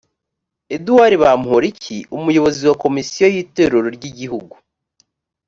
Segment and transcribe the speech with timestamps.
[0.75, 4.55] edouard bamporiki umuyobozi wa komisiyo y itorero ry igihugu